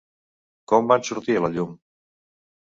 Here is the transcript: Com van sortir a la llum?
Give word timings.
Com 0.73 0.89
van 0.93 1.05
sortir 1.09 1.35
a 1.37 1.43
la 1.47 1.53
llum? 1.59 1.77